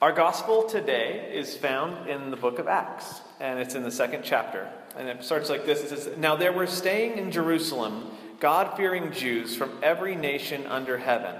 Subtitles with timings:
[0.00, 4.22] Our gospel today is found in the book of Acts, and it's in the second
[4.24, 4.66] chapter.
[4.96, 8.10] And it starts like this It says, Now there were staying in Jerusalem
[8.40, 11.34] God fearing Jews from every nation under heaven.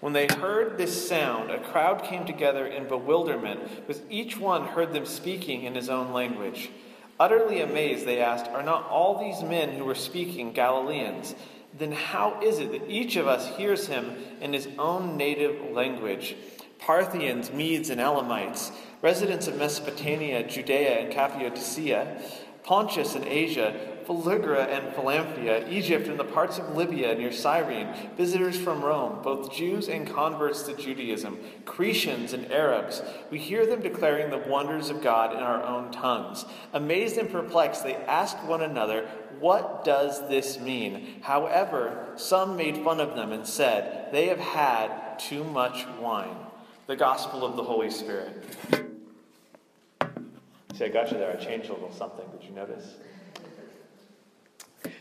[0.00, 4.94] When they heard this sound, a crowd came together in bewilderment, because each one heard
[4.94, 6.70] them speaking in his own language.
[7.20, 11.34] Utterly amazed, they asked, Are not all these men who were speaking Galileans?
[11.76, 16.36] Then how is it that each of us hears him in his own native language?
[16.78, 18.72] Parthians, Medes, and Elamites,
[19.02, 22.22] residents of Mesopotamia, Judea, and Cappadocia,
[22.68, 28.58] Pontus and Asia, Phrygia and Pamphylia, Egypt, and the parts of Libya near Cyrene, visitors
[28.58, 33.00] from Rome, both Jews and converts to Judaism, Cretians and Arabs.
[33.30, 36.44] We hear them declaring the wonders of God in our own tongues.
[36.74, 39.08] Amazed and perplexed, they asked one another,
[39.40, 41.22] What does this mean?
[41.22, 46.47] However, some made fun of them and said, They have had too much wine
[46.88, 48.32] the gospel of the Holy Spirit.
[50.74, 51.30] See, I got you there.
[51.30, 52.24] I changed a little something.
[52.32, 52.94] Did you notice?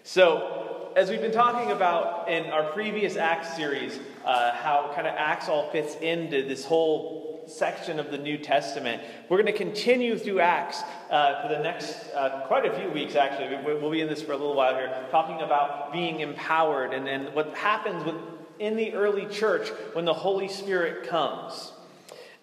[0.03, 5.15] So, as we've been talking about in our previous Acts series, uh, how kind of
[5.15, 10.17] Acts all fits into this whole section of the New Testament, we're going to continue
[10.17, 13.63] through Acts uh, for the next uh, quite a few weeks, actually.
[13.63, 17.33] We'll be in this for a little while here, talking about being empowered and, and
[17.33, 18.15] what happens with,
[18.59, 21.71] in the early church when the Holy Spirit comes.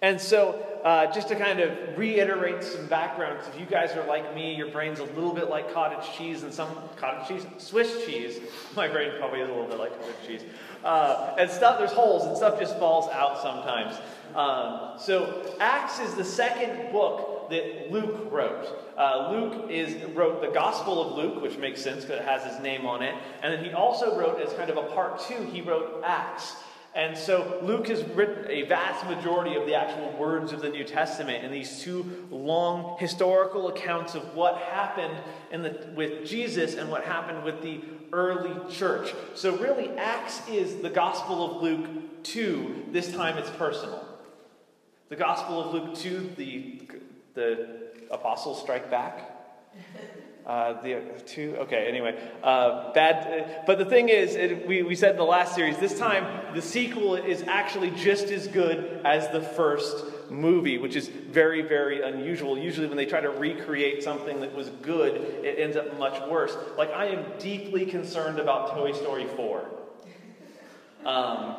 [0.03, 4.35] And so, uh, just to kind of reiterate some background, if you guys are like
[4.35, 8.39] me, your brain's a little bit like cottage cheese and some cottage cheese, Swiss cheese.
[8.77, 10.43] My brain probably is a little bit like cottage cheese.
[10.85, 13.97] Uh, and stuff, there's holes and stuff just falls out sometimes.
[14.35, 18.67] Um, so, Acts is the second book that Luke wrote.
[18.97, 22.61] Uh, Luke is wrote the Gospel of Luke, which makes sense because it has his
[22.63, 23.15] name on it.
[23.43, 26.57] And then he also wrote, as kind of a part two, he wrote Acts.
[26.95, 30.85] And so Luke has written a vast majority of the actual words of the New
[30.85, 35.19] Testament in these two long historical accounts of what happened
[35.51, 37.81] the, with Jesus and what happened with the
[38.13, 39.13] early church.
[39.35, 42.87] So, really, Acts is the Gospel of Luke 2.
[42.93, 44.07] This time it's personal.
[45.09, 46.83] The Gospel of Luke 2, the,
[47.35, 47.69] the
[48.13, 49.31] apostles strike back.
[50.47, 52.15] Uh, the two, okay, anyway.
[52.43, 55.99] Uh, bad, but the thing is, it, we, we said in the last series, this
[55.99, 61.63] time the sequel is actually just as good as the first movie, which is very,
[61.63, 62.59] very unusual.
[62.59, 66.55] Usually, when they try to recreate something that was good, it ends up much worse.
[66.77, 69.65] Like, I am deeply concerned about Toy Story 4.
[71.07, 71.57] Um,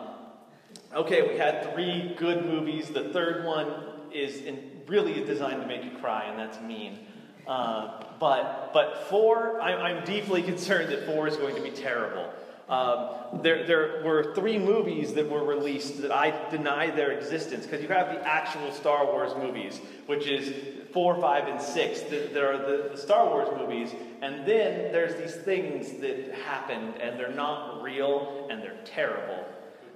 [0.93, 2.89] okay, we had three good movies.
[2.89, 3.73] The third one
[4.13, 6.99] is in, really designed to make you cry, and that's mean.
[7.47, 12.31] Uh, but, but four, I'm, I'm, deeply concerned that four is going to be terrible.
[12.67, 17.81] Um, there, there were three movies that were released that I deny their existence because
[17.83, 20.51] you have the actual Star Wars movies, which is
[20.91, 22.01] four, five, and six.
[22.01, 27.19] There are the, the Star Wars movies, and then there's these things that happened and
[27.19, 29.45] they're not real and they're terrible.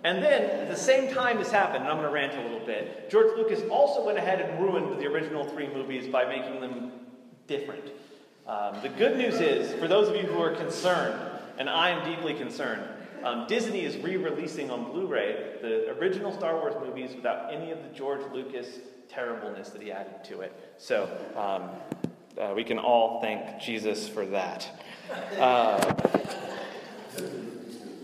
[0.03, 2.65] And then, at the same time this happened, and I'm going to rant a little
[2.65, 6.91] bit, George Lucas also went ahead and ruined the original three movies by making them
[7.49, 7.91] different.
[8.47, 11.19] Um, the good news is, for those of you who are concerned,
[11.57, 12.83] and I am deeply concerned,
[13.23, 17.71] um, Disney is re releasing on Blu ray the original Star Wars movies without any
[17.71, 20.53] of the George Lucas terribleness that he added to it.
[20.77, 21.69] So um,
[22.41, 24.69] uh, we can all thank Jesus for that.
[25.38, 25.93] Uh,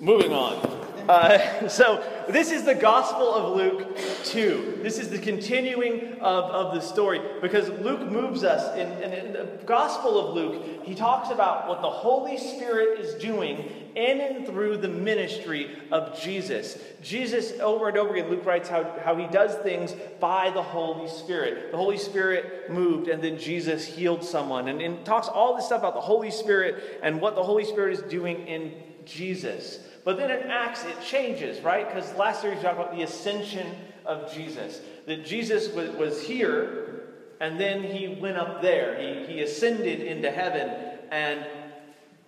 [0.01, 0.75] moving on.
[1.07, 4.79] Uh, so, this is the Gospel of Luke 2.
[4.81, 8.75] This is the continuing of, of the story because Luke moves us.
[8.75, 13.13] In, in, in, the Gospel of Luke, he talks about what the Holy Spirit is
[13.16, 16.79] doing in and through the ministry of Jesus.
[17.01, 21.07] Jesus, over and over again, Luke writes how, how he does things by the Holy
[21.07, 21.72] Spirit.
[21.72, 24.67] The Holy Spirit moved, and then Jesus healed someone.
[24.67, 27.93] And, and talks all this stuff about the Holy Spirit and what the Holy Spirit
[27.93, 28.73] is doing in
[29.05, 29.79] Jesus.
[30.05, 31.85] But then in Acts, it changes, right?
[31.85, 33.67] Because last year we talked about the ascension
[34.05, 34.79] of Jesus.
[35.07, 37.02] That Jesus was, was here,
[37.41, 38.97] and then he went up there.
[38.99, 40.69] He, he ascended into heaven.
[41.09, 41.46] And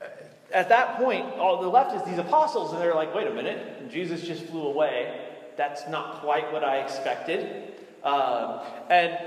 [0.02, 0.06] uh,
[0.52, 3.92] at that point, all the left is these apostles, and they're like, wait a minute,
[3.92, 5.26] Jesus just flew away.
[5.56, 7.74] That's not quite what I expected.
[8.08, 9.18] Uh, and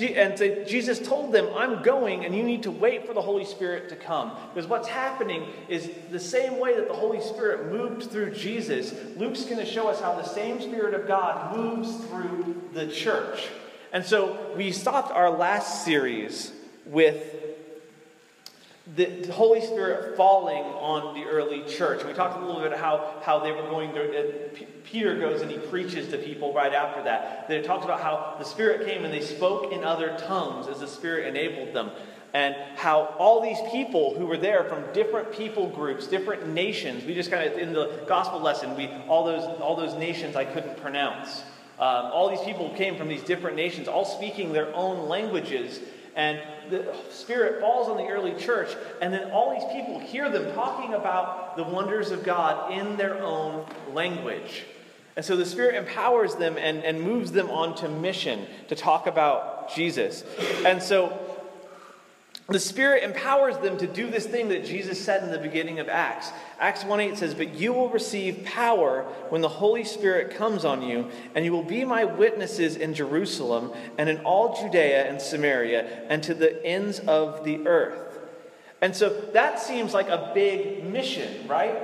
[0.00, 3.44] and so Jesus told them, I'm going, and you need to wait for the Holy
[3.44, 4.32] Spirit to come.
[4.52, 9.44] Because what's happening is the same way that the Holy Spirit moved through Jesus, Luke's
[9.44, 13.48] going to show us how the same Spirit of God moves through the church.
[13.92, 16.52] And so we stopped our last series
[16.86, 17.53] with
[18.96, 22.04] the Holy Spirit falling on the early church.
[22.04, 24.50] We talked a little bit how, how they were going to,
[24.84, 27.48] Peter goes and he preaches to people right after that.
[27.48, 30.80] Then it talks about how the Spirit came and they spoke in other tongues as
[30.80, 31.92] the Spirit enabled them.
[32.34, 37.14] And how all these people who were there from different people groups, different nations, we
[37.14, 40.76] just kind of, in the gospel lesson, we, all those, all those nations I couldn't
[40.78, 41.42] pronounce.
[41.78, 45.80] Um, all these people came from these different nations, all speaking their own languages
[46.16, 46.40] and
[46.70, 50.94] the Spirit falls on the early church, and then all these people hear them talking
[50.94, 54.64] about the wonders of God in their own language.
[55.16, 59.74] And so the Spirit empowers them and, and moves them onto mission to talk about
[59.74, 60.24] Jesus.
[60.64, 61.18] And so
[62.46, 65.88] the Spirit empowers them to do this thing that Jesus said in the beginning of
[65.88, 66.30] Acts.
[66.60, 70.82] Acts 1 8 says, But you will receive power when the Holy Spirit comes on
[70.82, 76.04] you, and you will be my witnesses in Jerusalem and in all Judea and Samaria
[76.10, 78.18] and to the ends of the earth.
[78.82, 81.78] And so that seems like a big mission, right?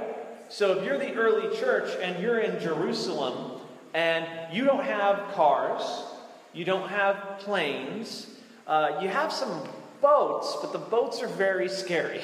[0.51, 3.63] So if you're the early church and you're in Jerusalem
[3.95, 6.05] and you don't have cars,
[6.53, 8.27] you don't have planes,
[8.67, 9.67] uh, you have some
[10.01, 12.21] boats, but the boats are very scary.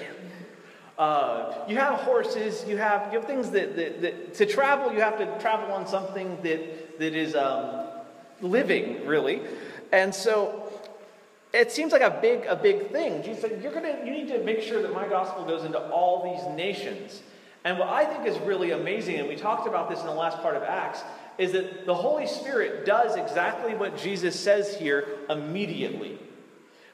[0.98, 5.00] Uh, you have horses, you have, you have things that, that, that, to travel, you
[5.00, 7.86] have to travel on something that, that is um,
[8.40, 9.42] living, really.
[9.92, 10.72] And so
[11.52, 13.22] it seems like a big, a big thing.
[13.22, 16.34] Jesus said, You're gonna, you need to make sure that my gospel goes into all
[16.34, 17.22] these nations.
[17.64, 20.38] And what I think is really amazing, and we talked about this in the last
[20.38, 21.02] part of Acts,
[21.36, 26.18] is that the Holy Spirit does exactly what Jesus says here immediately.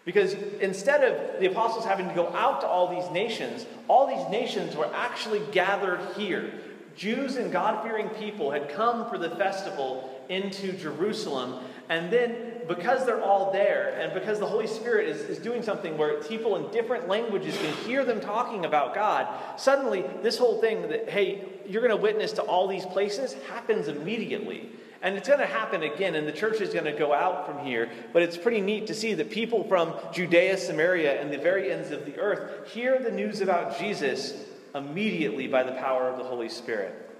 [0.04, 4.28] Because instead of the apostles having to go out to all these nations, all these
[4.30, 6.52] nations were actually gathered here.
[6.96, 11.64] Jews and God fearing people had come for the festival into Jerusalem.
[11.88, 15.96] And then, because they're all there, and because the Holy Spirit is, is doing something
[15.96, 19.26] where people in different languages can hear them talking about God,
[19.58, 23.88] suddenly this whole thing that, hey, you're going to witness to all these places happens
[23.88, 24.68] immediately.
[25.02, 27.66] And it's going to happen again, and the church is going to go out from
[27.66, 27.90] here.
[28.12, 31.90] But it's pretty neat to see that people from Judea, Samaria, and the very ends
[31.90, 34.34] of the earth hear the news about Jesus
[34.74, 37.10] immediately by the power of the Holy Spirit.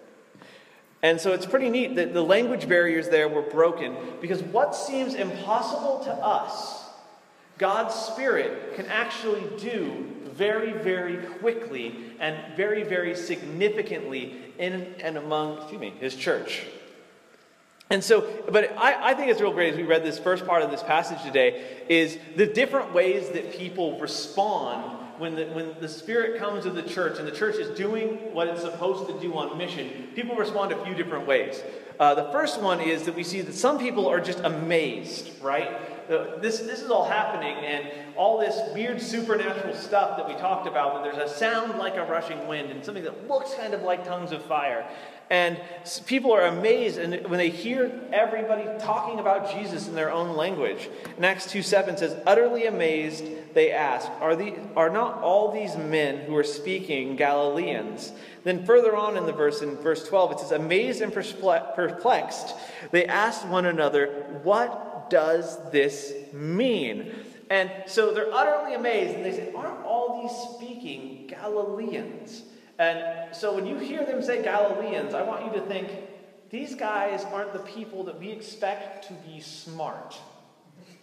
[1.03, 5.15] And so it's pretty neat that the language barriers there were broken because what seems
[5.15, 6.85] impossible to us,
[7.59, 15.59] God's Spirit can actually do very, very quickly and very, very significantly in and among,
[15.59, 16.63] excuse me, His church.
[17.93, 20.63] And so, but I, I, think it's real great as we read this first part
[20.63, 25.89] of this passage today is the different ways that people respond when the, when the
[25.89, 29.37] Spirit comes to the church and the church is doing what it's supposed to do
[29.37, 30.09] on mission.
[30.15, 31.63] People respond a few different ways.
[32.01, 36.02] Uh, the first one is that we see that some people are just amazed, right?
[36.41, 40.95] This, this is all happening, and all this weird supernatural stuff that we talked about,
[40.95, 44.05] that there's a sound like a rushing wind and something that looks kind of like
[44.05, 44.87] tongues of fire.
[45.33, 45.59] And
[46.05, 50.91] people are amazed and when they hear everybody talking about Jesus in their own language.
[51.17, 53.25] In Acts 2 7 says, Utterly amazed,
[53.55, 58.13] they ask, are, the, are not all these men who are speaking Galileans?
[58.45, 62.55] Then further on in the verse, in verse 12, it says, Amazed and perplexed,
[62.91, 64.09] they asked one another,
[64.43, 67.13] What does this mean?
[67.51, 72.45] And so they're utterly amazed and they say, Aren't all these speaking Galileans?
[72.79, 75.91] And so when you hear them say Galileans, I want you to think
[76.49, 80.19] these guys aren't the people that we expect to be smart.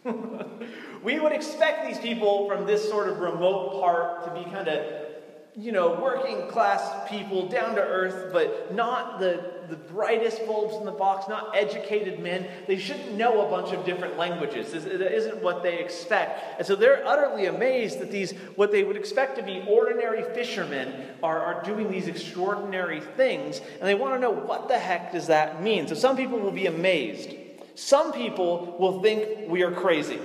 [1.04, 5.10] we would expect these people from this sort of remote part to be kind of
[5.56, 10.86] you know, working class people, down to earth, but not the, the brightest bulbs in
[10.86, 12.48] the box, not educated men.
[12.68, 14.72] They shouldn't know a bunch of different languages.
[14.72, 16.60] That isn't what they expect.
[16.60, 20.94] And so they're utterly amazed that these, what they would expect to be ordinary fishermen,
[21.22, 23.60] are, are doing these extraordinary things.
[23.60, 25.88] And they want to know what the heck does that mean?
[25.88, 27.36] So some people will be amazed.
[27.76, 30.20] Some people will think we are crazy.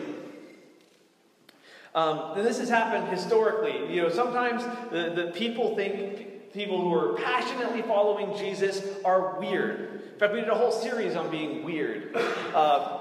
[1.95, 3.95] Um, and this has happened historically.
[3.95, 10.03] You know, sometimes the, the people think people who are passionately following Jesus are weird.
[10.13, 12.17] In fact, we did a whole series on being weird.
[12.17, 13.01] Uh,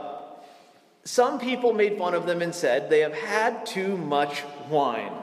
[1.03, 5.13] some people made fun of them and said they have had too much wine.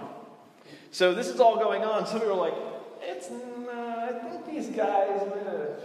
[0.93, 2.07] So this is all going on.
[2.07, 2.55] Some people are like,
[3.03, 5.81] it's, uh, I think these guys have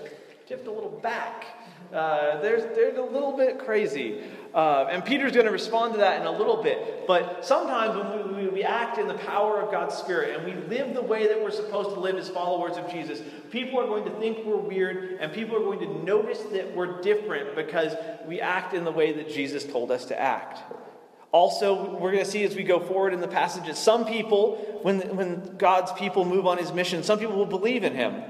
[0.47, 1.45] tipped a little back.
[1.91, 4.21] Uh, they're, they're a little bit crazy.
[4.53, 7.07] Uh, and Peter's going to respond to that in a little bit.
[7.07, 10.93] But sometimes when we, we, act in the power of God's Spirit and we live
[10.93, 13.21] the way that we're supposed to live as followers of Jesus,
[13.51, 17.01] people are going to think we're weird and people are going to notice that we're
[17.01, 17.93] different because
[18.25, 20.59] we act in the way that Jesus told us to act.
[21.31, 25.01] Also, we're going to see as we go forward in the passages, some people, when,
[25.17, 28.23] when God's people move on his mission, some people will believe in him.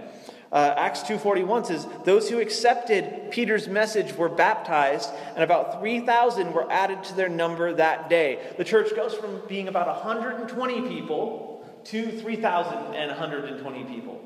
[0.52, 6.72] Uh, Acts 2.41 says, Those who accepted Peter's message were baptized, and about 3,000 were
[6.72, 8.40] added to their number that day.
[8.58, 14.22] The church goes from being about 120 people to 3,120 people.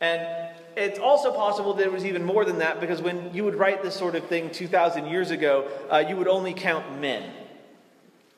[0.00, 3.54] And it's also possible that it was even more than that because when you would
[3.54, 7.30] write this sort of thing 2,000 years ago, uh, you would only count men.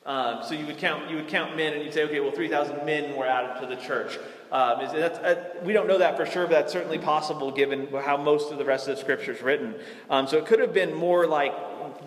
[0.05, 2.85] Um, so you would count you would count men, and you'd say, okay, well, 3,000
[2.85, 4.19] men were added to the church.
[4.51, 8.15] Um, is, uh, we don't know that for sure, but that's certainly possible given how
[8.15, 9.73] most of the rest of the scripture is written.
[10.09, 11.53] Um, so it could have been more like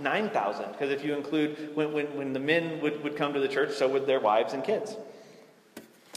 [0.00, 3.48] 9,000, because if you include when, when, when the men would, would come to the
[3.48, 4.96] church, so would their wives and kids.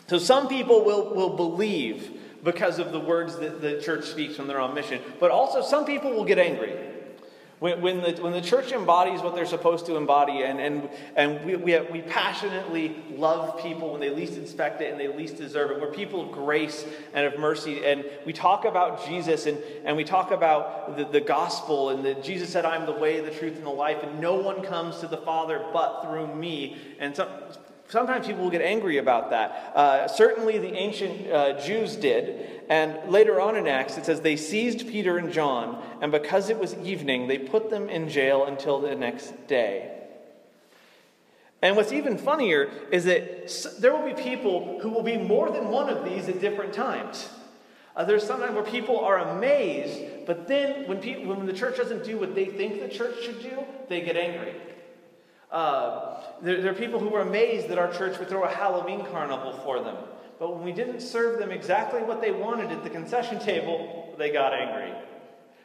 [0.07, 4.47] So some people will, will believe because of the words that the church speaks when
[4.47, 6.75] they're on mission, but also some people will get angry.
[7.61, 11.45] When, when, the, when the church embodies what they're supposed to embody, and, and, and
[11.45, 15.37] we, we, have, we passionately love people when they least expect it and they least
[15.37, 19.59] deserve it, we're people of grace and of mercy, and we talk about Jesus and,
[19.85, 23.29] and we talk about the, the gospel, and that Jesus said, I'm the way, the
[23.29, 26.77] truth, and the life, and no one comes to the Father but through me.
[26.97, 27.29] And some,
[27.91, 29.74] Sometimes people will get angry about that.
[29.75, 32.63] Uh, certainly, the ancient uh, Jews did.
[32.69, 36.57] And later on in Acts, it says they seized Peter and John, and because it
[36.57, 39.91] was evening, they put them in jail until the next day.
[41.62, 43.50] And what's even funnier is that
[43.81, 47.27] there will be people who will be more than one of these at different times.
[47.93, 52.05] Uh, there's sometimes where people are amazed, but then when, people, when the church doesn't
[52.05, 54.55] do what they think the church should do, they get angry.
[55.51, 59.05] Uh, there, there are people who were amazed that our church would throw a Halloween
[59.05, 59.98] carnival for them.
[60.39, 64.31] But when we didn't serve them exactly what they wanted at the concession table, they
[64.31, 64.91] got angry.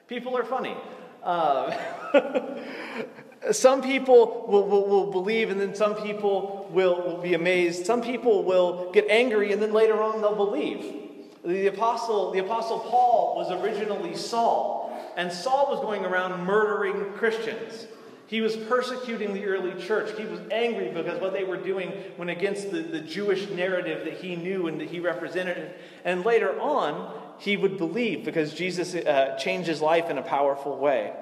[0.09, 0.77] People are funny.
[1.23, 1.75] Uh,
[3.53, 7.87] some people will, will, will, believe, and then some people will, will be amazed.
[7.87, 11.05] Some people will get angry, and then later on they'll believe.
[11.45, 17.87] The apostle, the apostle Paul was originally Saul, and Saul was going around murdering Christians.
[18.29, 20.19] He was persecuting the early church.
[20.19, 24.15] He was angry because what they were doing went against the, the Jewish narrative that
[24.15, 25.75] he knew and that he represented.
[26.05, 30.77] And later on, he would believe because Jesus uh, changed his life in a powerful
[30.77, 31.13] way.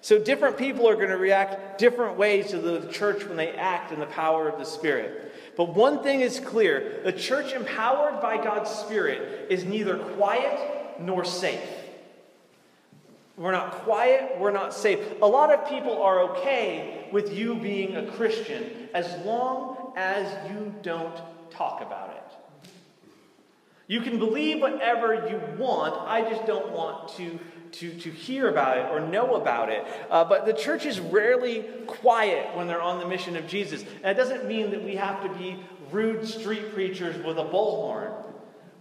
[0.00, 3.90] So different people are going to react different ways to the church when they act
[3.90, 5.32] in the power of the Spirit.
[5.56, 11.24] But one thing is clear the church empowered by God's Spirit is neither quiet nor
[11.24, 11.60] safe.
[13.36, 14.98] We're not quiet, we're not safe.
[15.20, 20.74] A lot of people are okay with you being a Christian as long as you
[20.82, 22.70] don't talk about it.
[23.88, 27.38] You can believe whatever you want, I just don't want to,
[27.72, 29.86] to, to hear about it or know about it.
[30.10, 33.84] Uh, but the church is rarely quiet when they're on the mission of Jesus.
[34.02, 35.62] And it doesn't mean that we have to be
[35.92, 38.12] rude street preachers with a bullhorn.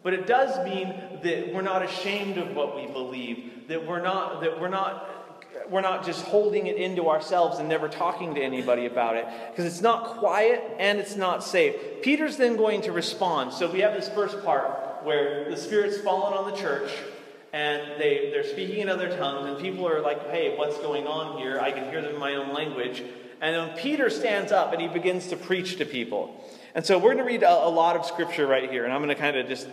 [0.05, 0.93] But it does mean
[1.24, 5.09] that we're not ashamed of what we believe, that we're not, that we're not
[5.69, 9.65] we're not just holding it into ourselves and never talking to anybody about it because
[9.65, 11.75] it's not quiet and it's not safe.
[12.03, 13.51] Peter's then going to respond.
[13.51, 16.91] So we have this first part where the Spirit's fallen on the church
[17.51, 21.39] and they, they're speaking in other tongues, and people are like, hey, what's going on
[21.39, 21.59] here?
[21.59, 23.01] I can hear them in my own language.
[23.41, 26.44] And then Peter stands up and he begins to preach to people.
[26.75, 29.01] And so we're going to read a, a lot of scripture right here, and I'm
[29.01, 29.67] going to kind of just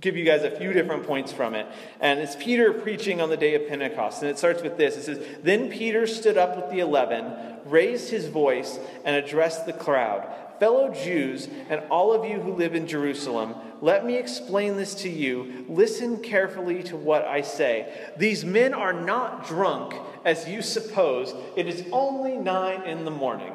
[0.00, 1.66] give you guys a few different points from it.
[2.00, 4.22] And it's Peter preaching on the day of Pentecost.
[4.22, 7.32] And it starts with this It says, Then Peter stood up with the eleven,
[7.66, 10.26] raised his voice, and addressed the crowd.
[10.58, 15.08] Fellow Jews, and all of you who live in Jerusalem, let me explain this to
[15.08, 15.66] you.
[15.68, 17.92] Listen carefully to what I say.
[18.16, 21.34] These men are not drunk, as you suppose.
[21.56, 23.52] It is only nine in the morning.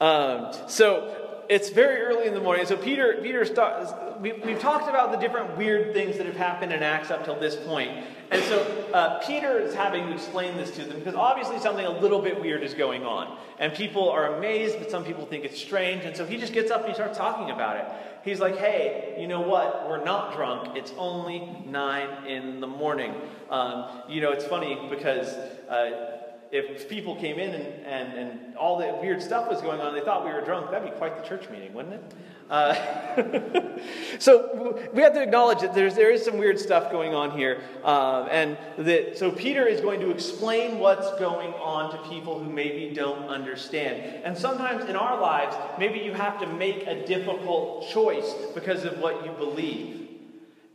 [0.00, 2.64] Um, so it's very early in the morning.
[2.64, 3.40] So Peter, Peter
[4.20, 7.38] we, have talked about the different weird things that have happened in Acts up till
[7.38, 8.06] this point.
[8.30, 8.62] And so
[8.94, 12.40] uh, Peter is having to explain this to them because obviously something a little bit
[12.40, 13.36] weird is going on.
[13.58, 16.04] And people are amazed, but some people think it's strange.
[16.04, 17.84] And so he just gets up and he starts talking about it.
[18.24, 19.88] He's like, hey, you know what?
[19.88, 20.76] We're not drunk.
[20.76, 23.12] It's only nine in the morning.
[23.50, 25.34] Um, you know, it's funny because.
[25.68, 26.19] Uh,
[26.52, 30.00] if people came in and, and, and all the weird stuff was going on, they
[30.00, 32.14] thought we were drunk, that'd be quite the church meeting, wouldn't it?
[32.50, 32.74] Uh,
[34.18, 37.62] so we have to acknowledge that there's, there is some weird stuff going on here.
[37.84, 42.50] Uh, and that, so Peter is going to explain what's going on to people who
[42.50, 44.24] maybe don't understand.
[44.24, 48.98] And sometimes in our lives, maybe you have to make a difficult choice because of
[48.98, 49.99] what you believe.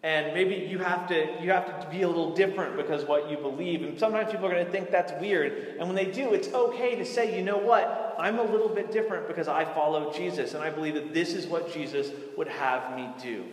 [0.05, 3.37] And maybe you have to you have to be a little different because what you
[3.37, 3.81] believe.
[3.81, 5.77] And sometimes people are going to think that's weird.
[5.79, 8.15] And when they do it's okay to say you know what?
[8.19, 11.47] I'm a little bit different because i follow jesus and i believe that this is
[11.47, 13.45] what jesus would have me do.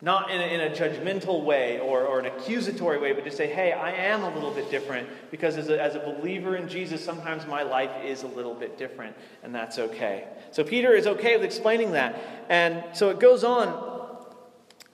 [0.00, 3.46] Not in a, in a judgmental way or, or an accusatory way but just say
[3.46, 7.02] hey i am a little bit different because as a, as a believer in jesus
[7.02, 9.14] sometimes my life is a little bit different
[9.44, 10.26] and that's okay.
[10.50, 12.20] So peter is okay with explaining that.
[12.48, 13.91] And so it goes on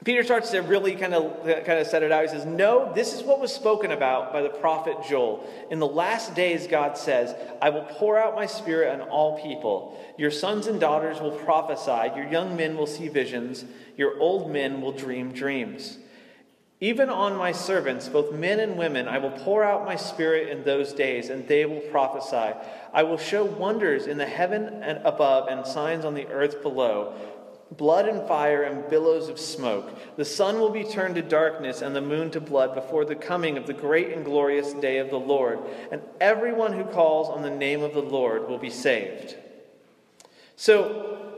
[0.08, 2.22] Peter starts to really kind of, kind of set it out.
[2.22, 5.46] He says, No, this is what was spoken about by the prophet Joel.
[5.70, 10.02] In the last days, God says, I will pour out my spirit on all people.
[10.16, 13.66] Your sons and daughters will prophesy, your young men will see visions,
[13.98, 15.98] your old men will dream dreams.
[16.80, 20.64] Even on my servants, both men and women, I will pour out my spirit in
[20.64, 22.56] those days, and they will prophesy.
[22.94, 27.12] I will show wonders in the heaven and above and signs on the earth below
[27.76, 29.90] blood and fire and billows of smoke.
[30.16, 33.56] The sun will be turned to darkness and the moon to blood before the coming
[33.56, 35.60] of the great and glorious day of the Lord.
[35.92, 39.37] And everyone who calls on the name of the Lord will be saved.
[40.56, 41.37] So,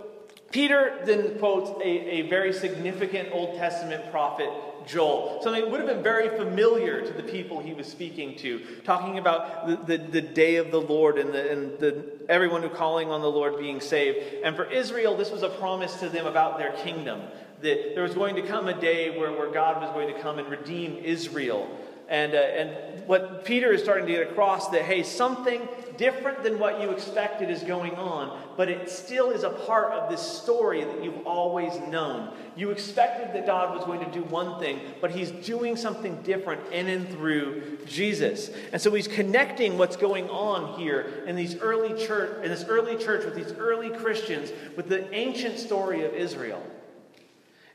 [0.51, 4.51] Peter then quotes a, a very significant Old Testament prophet
[4.87, 5.41] Joel.
[5.43, 9.19] Something that would have been very familiar to the people he was speaking to, talking
[9.19, 13.11] about the, the, the day of the Lord and, the, and the, everyone who calling
[13.11, 14.19] on the Lord being saved.
[14.45, 17.23] And for Israel, this was a promise to them about their kingdom.
[17.63, 20.39] That there was going to come a day where, where God was going to come
[20.39, 21.69] and redeem Israel.
[22.11, 26.59] And, uh, and what Peter is starting to get across that, hey, something different than
[26.59, 30.83] what you expected is going on, but it still is a part of this story
[30.83, 32.35] that you've always known.
[32.57, 36.61] You expected that God was going to do one thing, but he's doing something different
[36.73, 38.51] in and through Jesus.
[38.73, 42.97] And so he's connecting what's going on here in these early church in this early
[42.97, 46.61] church with these early Christians with the ancient story of Israel.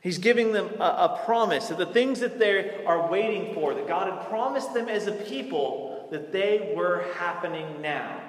[0.02, 3.88] He's giving them a, a, promise that the things that they are waiting for, that
[3.88, 8.20] God had promised them as a people, that they were happening now.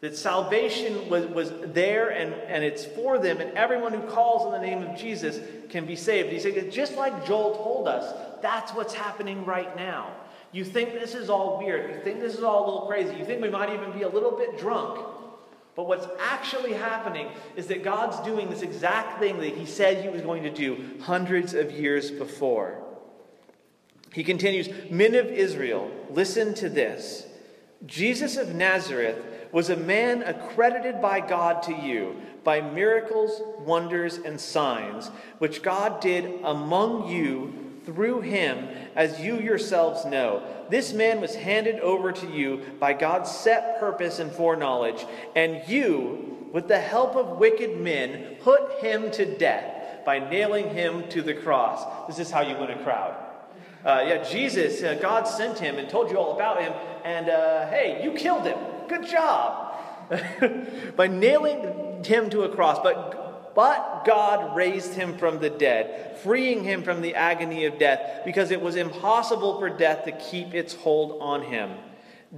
[0.00, 4.52] That salvation was, was there and, and it's for them, and everyone who calls on
[4.52, 6.30] the name of Jesus can be saved.
[6.30, 10.12] He said, just like Joel told us, that's what's happening right now.
[10.52, 11.94] You think this is all weird.
[11.94, 13.16] You think this is all a little crazy.
[13.16, 15.00] You think we might even be a little bit drunk.
[15.74, 20.10] But what's actually happening is that God's doing this exact thing that He said He
[20.10, 22.82] was going to do hundreds of years before.
[24.12, 27.26] He continues Men of Israel, listen to this.
[27.86, 29.16] Jesus of Nazareth
[29.50, 36.00] was a man accredited by God to you by miracles, wonders, and signs, which God
[36.00, 40.42] did among you through him, as you yourselves know.
[40.70, 46.48] This man was handed over to you by God's set purpose and foreknowledge, and you,
[46.52, 51.34] with the help of wicked men, put him to death by nailing him to the
[51.34, 52.06] cross.
[52.06, 53.16] This is how you win a crowd.
[53.84, 56.72] Uh, yeah, Jesus, uh, God sent him and told you all about him,
[57.04, 58.58] and uh, hey, you killed him.
[58.88, 59.74] Good job.
[60.96, 62.78] by nailing him to a cross.
[62.82, 63.21] But
[63.54, 68.50] but God raised him from the dead, freeing him from the agony of death, because
[68.50, 71.70] it was impossible for death to keep its hold on him.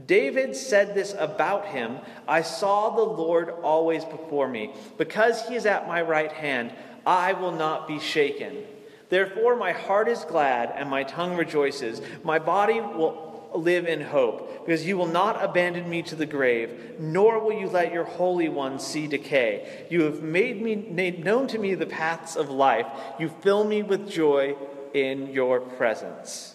[0.06, 4.74] David said this about him I saw the Lord always before me.
[4.98, 6.72] Because he is at my right hand,
[7.06, 8.64] I will not be shaken.
[9.08, 12.00] Therefore, my heart is glad and my tongue rejoices.
[12.24, 16.96] My body will live in hope, because you will not abandon me to the grave,
[16.98, 19.86] nor will you let your Holy One see decay.
[19.90, 22.86] You have made me made known to me the paths of life.
[23.18, 24.56] You fill me with joy
[24.92, 26.54] in your presence.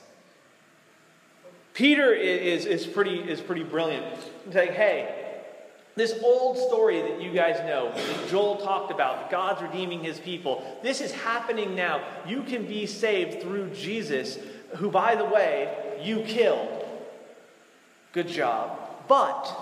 [1.73, 4.05] Peter is, is, pretty, is pretty brilliant.
[4.45, 5.15] He's like, hey,
[5.95, 10.79] this old story that you guys know, that Joel talked about, God's redeeming his people,
[10.83, 12.01] this is happening now.
[12.27, 14.39] You can be saved through Jesus,
[14.75, 16.78] who, by the way, you killed.
[18.11, 18.77] Good job.
[19.07, 19.55] But,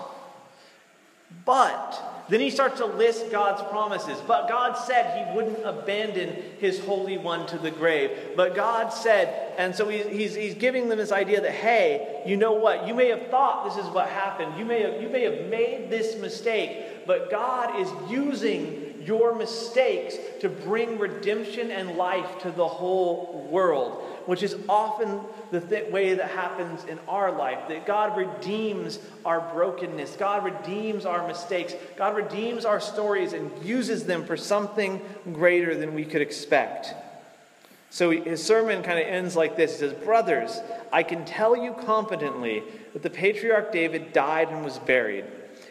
[1.44, 4.18] but, then he starts to list God's promises.
[4.26, 8.10] But God said he wouldn't abandon his Holy One to the grave.
[8.36, 12.52] But God said, and so he's, he's giving them this idea that, hey, you know
[12.52, 12.86] what?
[12.86, 14.58] You may have thought this is what happened.
[14.58, 17.06] You may have, you may have made this mistake.
[17.06, 24.04] But God is using your mistakes to bring redemption and life to the whole world
[24.28, 27.66] which is often the th- way that happens in our life.
[27.68, 34.04] That God redeems our brokenness, God redeems our mistakes, God redeems our stories and uses
[34.04, 35.00] them for something
[35.32, 36.92] greater than we could expect.
[37.88, 40.60] So his sermon kind of ends like this He says, Brothers,
[40.92, 45.24] I can tell you confidently that the patriarch David died and was buried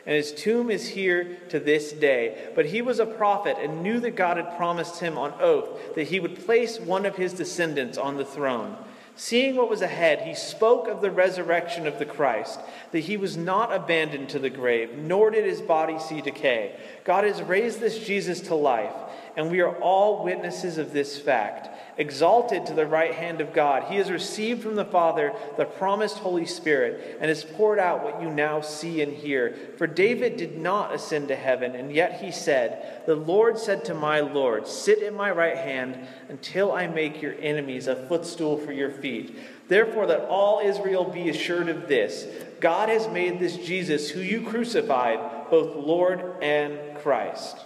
[0.07, 2.49] and his tomb is here to this day.
[2.55, 6.07] But he was a prophet and knew that God had promised him on oath that
[6.07, 8.77] he would place one of his descendants on the throne.
[9.17, 12.59] Seeing what was ahead, he spoke of the resurrection of the Christ,
[12.91, 16.79] that he was not abandoned to the grave, nor did his body see decay.
[17.07, 18.93] God has raised this Jesus to life,
[19.37, 23.85] and we are all witnesses of this fact exalted to the right hand of God.
[23.85, 28.21] He has received from the Father the promised Holy Spirit and has poured out what
[28.21, 29.55] you now see and hear.
[29.77, 33.93] For David did not ascend to heaven, and yet he said, The Lord said to
[33.93, 38.73] my Lord, Sit at my right hand until I make your enemies a footstool for
[38.73, 39.39] your feet.
[39.69, 42.27] Therefore, let all Israel be assured of this
[42.59, 47.57] God has made this Jesus, who you crucified, both Lord and Christ.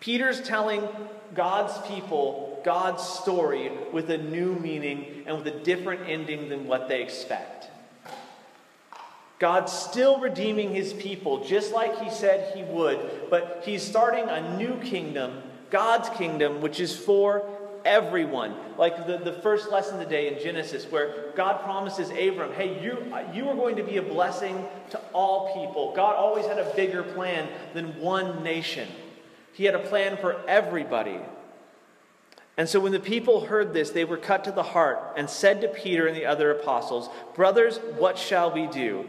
[0.00, 0.86] Peter's telling
[1.34, 6.88] God's people God's story with a new meaning and with a different ending than what
[6.88, 7.70] they expect.
[9.38, 12.98] God's still redeeming his people, just like he said he would,
[13.30, 17.48] but he's starting a new kingdom, God's kingdom, which is for
[17.84, 18.54] everyone.
[18.76, 23.48] Like the, the first lesson today in Genesis, where God promises Abram, hey, you, you
[23.48, 25.92] are going to be a blessing to all people.
[25.94, 28.88] God always had a bigger plan than one nation.
[29.52, 31.18] He had a plan for everybody.
[32.56, 35.60] And so when the people heard this, they were cut to the heart and said
[35.60, 39.08] to Peter and the other apostles, Brothers, what shall we do?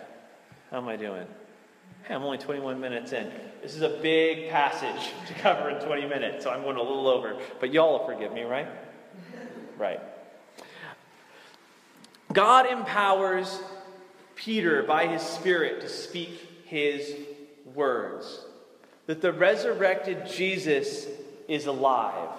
[0.71, 1.27] how am I doing?
[2.03, 3.29] Hey, I'm only 21 minutes in.
[3.61, 7.09] This is a big passage to cover in 20 minutes, so I'm going a little
[7.09, 7.37] over.
[7.59, 8.67] But y'all will forgive me, right?
[9.77, 9.99] Right.
[12.31, 13.59] God empowers
[14.35, 17.15] Peter by his Spirit to speak his
[17.75, 18.39] words.
[19.07, 21.05] That the resurrected Jesus
[21.49, 22.29] is alive.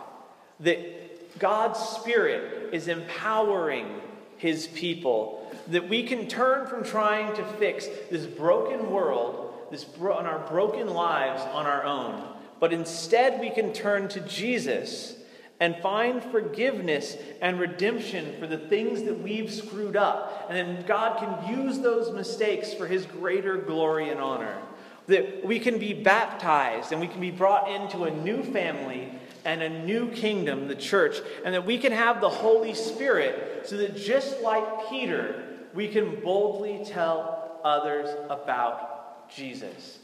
[0.61, 4.01] That God's Spirit is empowering
[4.39, 5.42] his people.
[5.73, 10.39] That we can turn from trying to fix this broken world, this bro- on our
[10.49, 12.23] broken lives on our own.
[12.61, 15.17] But instead, we can turn to Jesus
[15.59, 20.47] and find forgiveness and redemption for the things that we've screwed up.
[20.49, 24.59] And then God can use those mistakes for his greater glory and honor.
[25.07, 29.13] That we can be baptized and we can be brought into a new family
[29.45, 33.77] and a new kingdom, the church, and that we can have the Holy Spirit so
[33.77, 35.42] that just like Peter,
[35.75, 39.99] we can boldly tell others about Jesus.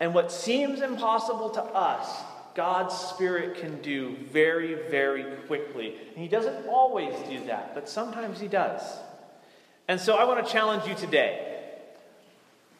[0.00, 2.08] And what seems impossible to us,
[2.54, 5.94] God's Spirit can do very, very quickly.
[6.14, 8.82] And He doesn't always do that, but sometimes He does.
[9.88, 11.47] And so I want to challenge you today.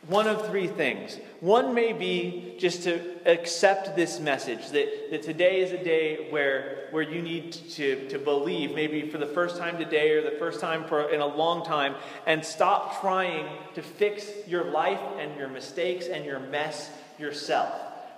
[0.09, 1.18] One of three things.
[1.40, 6.88] One may be just to accept this message that, that today is a day where,
[6.92, 10.61] where you need to, to believe, maybe for the first time today or the first
[10.61, 11.94] time for, in a long time,
[12.27, 17.71] and stop trying to fix your life and your mistakes and your mess yourself.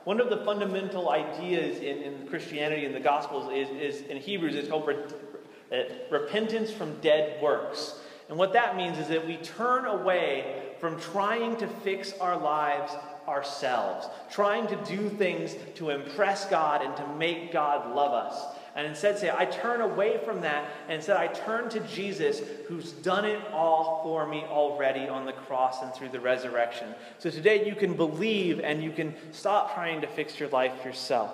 [0.04, 4.54] One of the fundamental ideas in, in Christianity and the Gospels is, is in Hebrews,
[4.54, 5.76] it's called uh,
[6.08, 7.98] repentance from dead works.
[8.28, 12.92] And what that means is that we turn away from trying to fix our lives
[13.28, 18.86] ourselves, trying to do things to impress God and to make God love us and
[18.86, 23.24] instead say, I turn away from that, and instead I turn to Jesus who's done
[23.24, 26.94] it all for me already on the cross and through the resurrection.
[27.18, 31.32] So today you can believe and you can stop trying to fix your life yourself.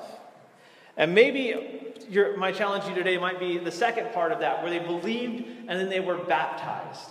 [0.97, 4.63] And maybe your, my challenge to you today might be the second part of that,
[4.63, 7.11] where they believed and then they were baptized.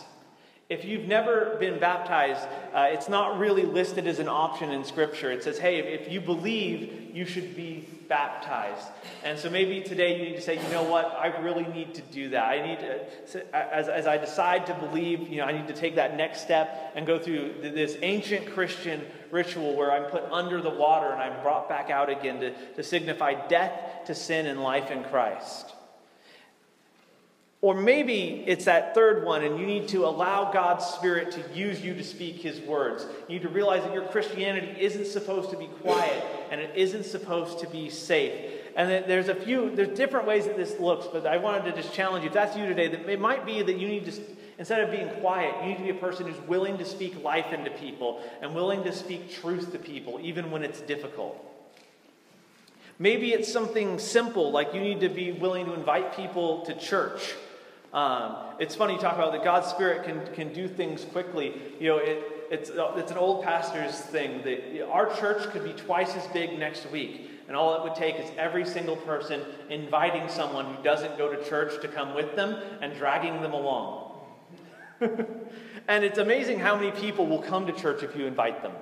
[0.67, 2.41] If you've never been baptized,
[2.73, 5.31] uh, it's not really listed as an option in Scripture.
[5.31, 8.87] It says, hey, if you believe, you should be baptized.
[9.23, 12.01] And so maybe today you need to say, you know what, I really need to
[12.01, 12.45] do that.
[12.45, 15.95] I need to, as, as I decide to believe, you know, I need to take
[15.95, 20.71] that next step and go through this ancient Christian ritual where I'm put under the
[20.71, 24.89] water and I'm brought back out again to, to signify death to sin and life
[24.89, 25.73] in Christ.
[27.65, 31.81] Or maybe it's that third one, and you need to allow God's Spirit to use
[31.81, 33.07] you to speak His words.
[33.27, 37.05] You need to realize that your Christianity isn't supposed to be quiet, and it isn't
[37.05, 38.51] supposed to be safe.
[38.75, 41.91] And there's a few, there's different ways that this looks, but I wanted to just
[41.91, 42.27] challenge you.
[42.27, 44.21] If that's you today, that it might be that you need to,
[44.59, 47.51] Instead of being quiet, you need to be a person who's willing to speak life
[47.51, 51.43] into people and willing to speak truth to people, even when it's difficult.
[52.99, 57.33] Maybe it's something simple, like you need to be willing to invite people to church.
[57.95, 61.53] Um, it's funny you talk about that God's Spirit can, can do things quickly.
[61.79, 66.13] You know, it, it's, it's an old pastor's thing that our church could be twice
[66.13, 67.31] as big next week.
[67.47, 71.49] And all it would take is every single person inviting someone who doesn't go to
[71.49, 74.19] church to come with them and dragging them along.
[74.99, 78.73] and it's amazing how many people will come to church if you invite them.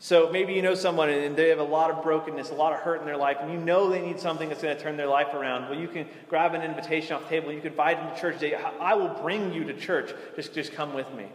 [0.00, 2.78] So maybe you know someone and they have a lot of brokenness, a lot of
[2.78, 5.08] hurt in their life, and you know they need something that's going to turn their
[5.08, 5.68] life around.
[5.68, 7.52] Well, you can grab an invitation off the table.
[7.52, 8.38] You can invite them to church.
[8.38, 10.14] Say, I will bring you to church.
[10.36, 11.26] Just, just come with me.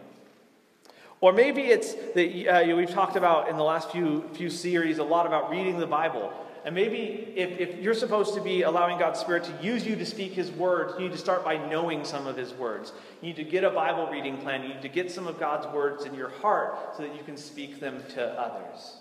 [1.20, 5.04] Or maybe it's that uh, we've talked about in the last few, few series a
[5.04, 6.32] lot about reading the Bible.
[6.64, 10.06] And maybe if, if you're supposed to be allowing God's Spirit to use you to
[10.06, 12.92] speak His words, you need to start by knowing some of His words.
[13.20, 14.62] You need to get a Bible reading plan.
[14.62, 17.36] You need to get some of God's words in your heart so that you can
[17.36, 18.96] speak them to others.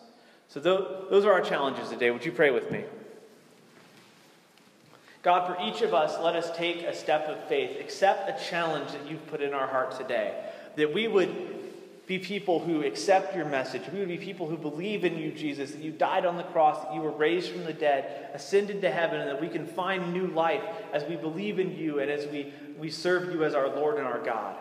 [0.49, 2.11] So, those are our challenges today.
[2.11, 2.83] Would you pray with me?
[5.21, 8.91] God, for each of us, let us take a step of faith, accept a challenge
[8.91, 10.37] that you've put in our heart today,
[10.75, 11.72] that we would
[12.05, 13.83] be people who accept your message.
[13.91, 16.83] We would be people who believe in you, Jesus, that you died on the cross,
[16.83, 20.11] that you were raised from the dead, ascended to heaven, and that we can find
[20.11, 23.69] new life as we believe in you and as we, we serve you as our
[23.69, 24.57] Lord and our God.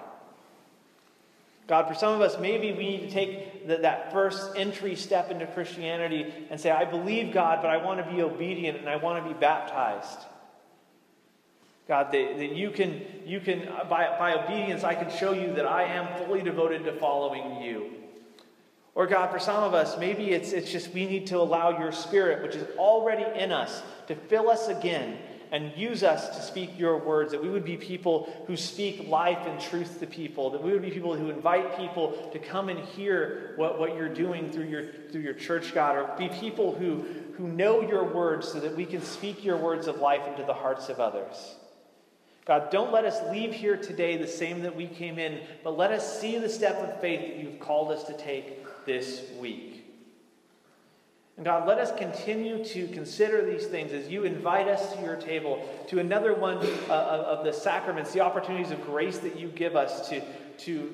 [1.66, 5.30] God, for some of us, maybe we need to take the, that first entry step
[5.30, 8.96] into Christianity and say, I believe God, but I want to be obedient and I
[8.96, 10.18] want to be baptized.
[11.92, 15.66] God, that, that you can, you can by, by obedience, I can show you that
[15.66, 17.90] I am fully devoted to following you.
[18.94, 21.92] Or, God, for some of us, maybe it's, it's just we need to allow your
[21.92, 25.18] spirit, which is already in us, to fill us again
[25.50, 29.46] and use us to speak your words, that we would be people who speak life
[29.46, 32.78] and truth to people, that we would be people who invite people to come and
[32.78, 37.04] hear what, what you're doing through your, through your church, God, or be people who,
[37.36, 40.54] who know your words so that we can speak your words of life into the
[40.54, 41.56] hearts of others.
[42.44, 45.92] God, don't let us leave here today the same that we came in, but let
[45.92, 49.72] us see the step of faith that you've called us to take this week.
[51.36, 55.16] And God, let us continue to consider these things as you invite us to your
[55.16, 59.76] table, to another one uh, of the sacraments, the opportunities of grace that you give
[59.76, 60.20] us to,
[60.58, 60.92] to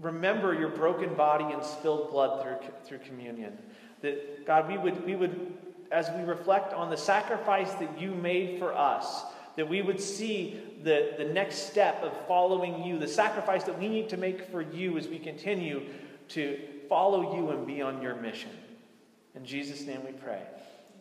[0.00, 3.56] remember your broken body and spilled blood through, through communion.
[4.02, 5.54] That, God, we would, we would,
[5.90, 9.22] as we reflect on the sacrifice that you made for us,
[9.56, 13.88] that we would see the, the next step of following you, the sacrifice that we
[13.88, 15.82] need to make for you as we continue
[16.28, 18.50] to follow you and be on your mission.
[19.34, 20.42] In Jesus' name we pray.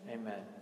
[0.09, 0.58] Amen.